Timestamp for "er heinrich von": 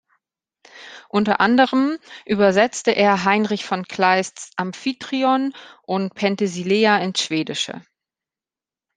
2.95-3.85